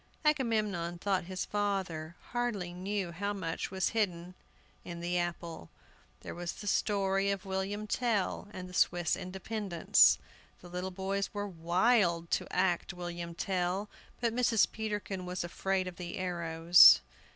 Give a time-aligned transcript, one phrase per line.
[0.25, 4.33] Agamemnon thought his father hardly knew how much was hidden
[4.83, 5.69] in the apple.
[6.21, 10.17] There was all the story of William Tell and the Swiss independence.
[10.59, 14.71] The little boys were wild to act William Tell, but Mrs.
[14.71, 17.01] Peterkin was afraid of the arrows.